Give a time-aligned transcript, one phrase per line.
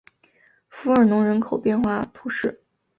[0.67, 2.63] 弗尔农人口变化图示